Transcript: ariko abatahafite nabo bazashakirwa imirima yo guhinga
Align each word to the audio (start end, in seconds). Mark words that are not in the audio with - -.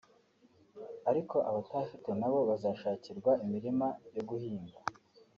ariko 1.09 1.35
abatahafite 1.49 2.09
nabo 2.19 2.39
bazashakirwa 2.49 3.31
imirima 3.45 3.87
yo 4.15 4.21
guhinga 4.29 4.79